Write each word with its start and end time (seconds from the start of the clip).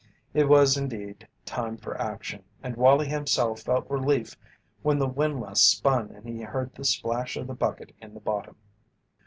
It 0.33 0.49
was 0.49 0.77
indeed 0.77 1.27
time 1.45 1.77
for 1.77 1.95
action, 1.95 2.43
and 2.63 2.75
Wallie 2.75 3.07
himself 3.09 3.59
felt 3.61 3.87
relief 3.87 4.35
when 4.81 4.97
the 4.97 5.07
windlass 5.07 5.61
spun 5.61 6.09
and 6.09 6.27
he 6.27 6.41
heard 6.41 6.73
the 6.73 6.83
splash 6.85 7.37
of 7.37 7.45
the 7.45 7.53
bucket 7.53 7.93
in 8.01 8.15
the 8.15 8.19
bottom. 8.19 8.55